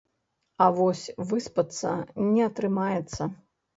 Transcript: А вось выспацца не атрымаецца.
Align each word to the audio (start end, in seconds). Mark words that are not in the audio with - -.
А 0.65 0.69
вось 0.77 1.03
выспацца 1.31 1.93
не 2.31 2.41
атрымаецца. 2.49 3.21